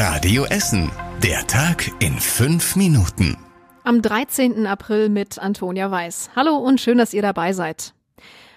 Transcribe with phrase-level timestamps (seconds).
[0.00, 0.92] Radio Essen.
[1.24, 3.36] Der Tag in fünf Minuten.
[3.82, 4.64] Am 13.
[4.64, 6.30] April mit Antonia Weiß.
[6.36, 7.94] Hallo und schön, dass ihr dabei seid.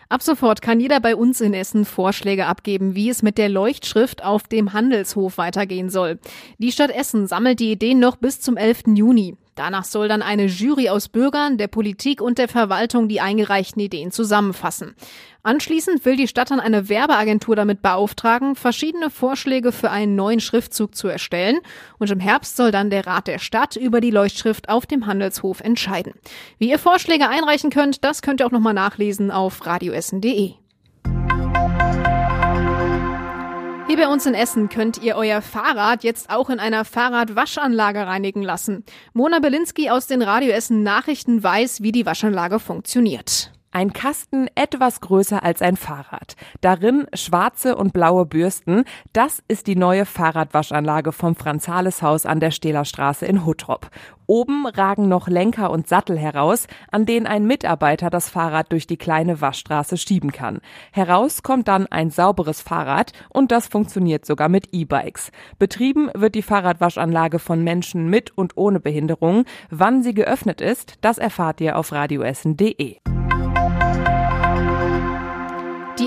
[0.07, 4.23] Ab sofort kann jeder bei uns in Essen Vorschläge abgeben, wie es mit der Leuchtschrift
[4.23, 6.19] auf dem Handelshof weitergehen soll.
[6.59, 8.83] Die Stadt Essen sammelt die Ideen noch bis zum 11.
[8.93, 9.35] Juni.
[9.61, 14.09] Danach soll dann eine Jury aus Bürgern, der Politik und der Verwaltung die eingereichten Ideen
[14.09, 14.95] zusammenfassen.
[15.43, 20.95] Anschließend will die Stadt dann eine Werbeagentur damit beauftragen, verschiedene Vorschläge für einen neuen Schriftzug
[20.95, 21.59] zu erstellen.
[21.99, 25.59] Und im Herbst soll dann der Rat der Stadt über die Leuchtschrift auf dem Handelshof
[25.59, 26.13] entscheiden.
[26.57, 30.60] Wie ihr Vorschläge einreichen könnt, das könnt ihr auch nochmal nachlesen auf radioessen.de.
[33.91, 38.41] Hier bei uns in Essen könnt ihr euer Fahrrad jetzt auch in einer Fahrradwaschanlage reinigen
[38.41, 38.85] lassen.
[39.11, 43.51] Mona Belinski aus den Radio Essen Nachrichten weiß, wie die Waschanlage funktioniert.
[43.73, 46.35] Ein Kasten etwas größer als ein Fahrrad.
[46.59, 48.83] Darin schwarze und blaue Bürsten.
[49.13, 53.89] Das ist die neue Fahrradwaschanlage vom Franz-Hales-Haus an der Stehlerstraße in Huttrop.
[54.27, 58.97] Oben ragen noch Lenker und Sattel heraus, an denen ein Mitarbeiter das Fahrrad durch die
[58.97, 60.59] kleine Waschstraße schieben kann.
[60.91, 65.31] Heraus kommt dann ein sauberes Fahrrad und das funktioniert sogar mit E-Bikes.
[65.59, 69.45] Betrieben wird die Fahrradwaschanlage von Menschen mit und ohne Behinderung.
[69.69, 73.10] Wann sie geöffnet ist, das erfahrt ihr auf radioessen.de.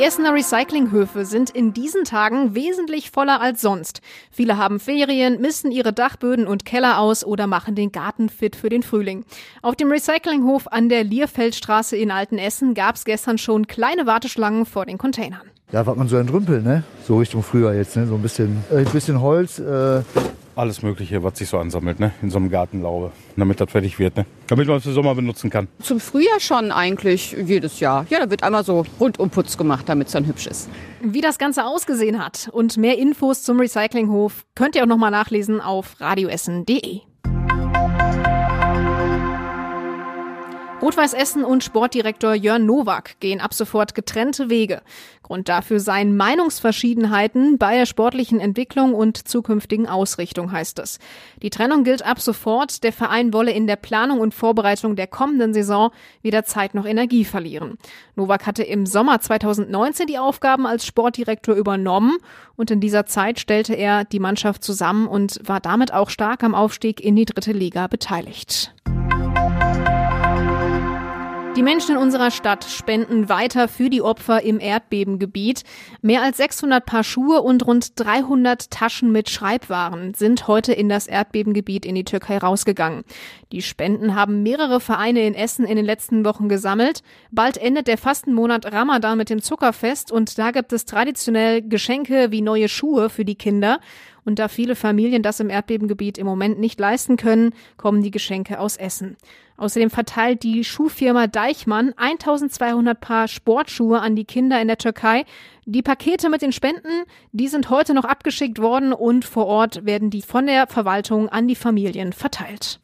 [0.05, 4.03] Essener Recyclinghöfe sind in diesen Tagen wesentlich voller als sonst.
[4.31, 8.69] Viele haben Ferien, misten ihre Dachböden und Keller aus oder machen den Garten fit für
[8.69, 9.25] den Frühling.
[9.63, 14.85] Auf dem Recyclinghof an der Lierfeldstraße in Altenessen gab es gestern schon kleine Warteschlangen vor
[14.85, 15.51] den Containern.
[15.73, 16.85] Ja, was man so entrümpelt, ne?
[17.09, 18.07] So Richtung Frühjahr jetzt, ne?
[18.07, 20.03] So ein bisschen, äh, ein bisschen Holz, äh,
[20.57, 22.13] alles Mögliche, was sich so ansammelt, ne?
[22.23, 24.27] in so einem Gartenlaube, damit das fertig wird, ne?
[24.47, 25.69] damit man es für Sommer benutzen kann.
[25.81, 28.07] Zum Frühjahr schon eigentlich jedes Jahr.
[28.11, 30.69] Ja, da wird einmal so Rundumputz gemacht, damit es dann hübsch ist.
[31.03, 35.61] Wie das Ganze ausgesehen hat und mehr Infos zum Recyclinghof könnt ihr auch nochmal nachlesen
[35.61, 37.01] auf radioessen.de.
[40.85, 44.83] Rot-Weiß Essen und Sportdirektor Jörn Nowak gehen ab sofort getrennte Wege.
[45.23, 50.99] Grund dafür seien Meinungsverschiedenheiten bei der sportlichen Entwicklung und zukünftigen Ausrichtung, heißt es.
[51.41, 52.85] Die Trennung gilt ab sofort.
[52.85, 55.91] Der Verein wolle in der Planung und Vorbereitung der kommenden Saison
[56.21, 57.79] weder Zeit noch Energie verlieren.
[58.15, 62.19] Nowak hatte im Sommer 2019 die Aufgaben als Sportdirektor übernommen
[62.57, 66.55] und in dieser Zeit stellte er die Mannschaft zusammen und war damit auch stark am
[66.55, 68.75] Aufstieg in die dritte Liga beteiligt.
[71.57, 75.63] Die Menschen in unserer Stadt spenden weiter für die Opfer im Erdbebengebiet.
[76.03, 81.07] Mehr als 600 Paar Schuhe und rund 300 Taschen mit Schreibwaren sind heute in das
[81.07, 83.05] Erdbebengebiet in die Türkei rausgegangen.
[83.53, 87.05] Die Spenden haben mehrere Vereine in Essen in den letzten Wochen gesammelt.
[87.31, 92.43] Bald endet der Fastenmonat Ramadan mit dem Zuckerfest und da gibt es traditionell Geschenke wie
[92.43, 93.79] neue Schuhe für die Kinder.
[94.25, 98.59] Und da viele Familien das im Erdbebengebiet im Moment nicht leisten können, kommen die Geschenke
[98.59, 99.17] aus Essen.
[99.57, 105.25] Außerdem verteilt die Schuhfirma Deichmann 1200 Paar Sportschuhe an die Kinder in der Türkei.
[105.65, 110.11] Die Pakete mit den Spenden, die sind heute noch abgeschickt worden und vor Ort werden
[110.11, 112.81] die von der Verwaltung an die Familien verteilt.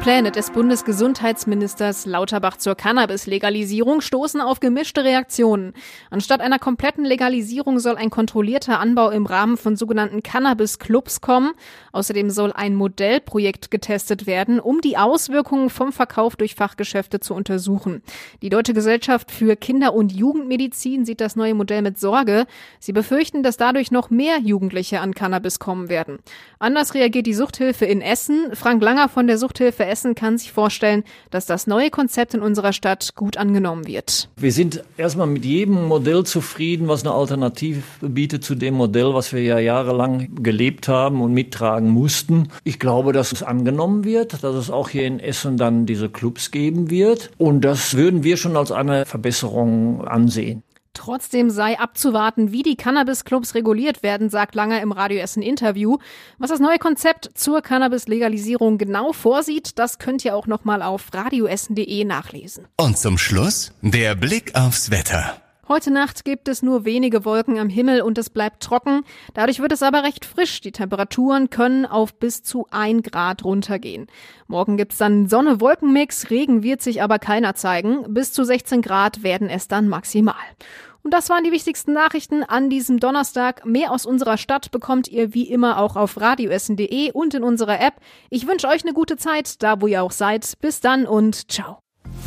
[0.00, 5.74] Pläne des Bundesgesundheitsministers Lauterbach zur Cannabis-Legalisierung stoßen auf gemischte Reaktionen.
[6.08, 11.52] Anstatt einer kompletten Legalisierung soll ein kontrollierter Anbau im Rahmen von sogenannten Cannabis-Clubs kommen.
[11.92, 18.02] Außerdem soll ein Modellprojekt getestet werden, um die Auswirkungen vom Verkauf durch Fachgeschäfte zu untersuchen.
[18.40, 22.46] Die Deutsche Gesellschaft für Kinder- und Jugendmedizin sieht das neue Modell mit Sorge.
[22.78, 26.20] Sie befürchten, dass dadurch noch mehr Jugendliche an Cannabis kommen werden.
[26.58, 28.54] Anders reagiert die Suchthilfe in Essen.
[28.54, 32.72] Frank Langer von der Suchthilfe Essen kann sich vorstellen, dass das neue Konzept in unserer
[32.72, 34.28] Stadt gut angenommen wird.
[34.36, 39.32] Wir sind erstmal mit jedem Modell zufrieden, was eine Alternative bietet zu dem Modell, was
[39.32, 42.48] wir ja jahrelang gelebt haben und mittragen mussten.
[42.64, 46.50] Ich glaube, dass es angenommen wird, dass es auch hier in Essen dann diese Clubs
[46.50, 47.30] geben wird.
[47.36, 50.62] Und das würden wir schon als eine Verbesserung ansehen.
[50.92, 55.98] Trotzdem sei abzuwarten, wie die Cannabis-Clubs reguliert werden, sagt Langer im Radio Essen Interview.
[56.38, 62.04] Was das neue Konzept zur Cannabis-Legalisierung genau vorsieht, das könnt ihr auch nochmal auf radioessen.de
[62.04, 62.66] nachlesen.
[62.76, 65.40] Und zum Schluss der Blick aufs Wetter.
[65.70, 69.04] Heute Nacht gibt es nur wenige Wolken am Himmel und es bleibt trocken.
[69.34, 70.60] Dadurch wird es aber recht frisch.
[70.62, 74.08] Die Temperaturen können auf bis zu ein Grad runtergehen.
[74.48, 78.12] Morgen gibt's dann Sonne-Wolkenmix, Regen wird sich aber keiner zeigen.
[78.12, 80.34] Bis zu 16 Grad werden es dann maximal.
[81.04, 83.64] Und das waren die wichtigsten Nachrichten an diesem Donnerstag.
[83.64, 87.94] Mehr aus unserer Stadt bekommt ihr wie immer auch auf radioessen.de und in unserer App.
[88.28, 90.54] Ich wünsche euch eine gute Zeit, da wo ihr auch seid.
[90.60, 91.78] Bis dann und ciao.